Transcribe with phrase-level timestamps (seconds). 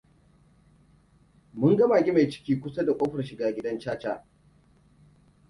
[1.59, 4.27] Mun ga mage mai ciki kusa da ƙofar shiga gidan caca.